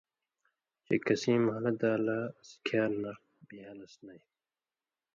[0.85, 3.11] چے کسیں مھال دالہ (اڅھکیار نہ)
[3.47, 4.23] بِھیالس نَیں،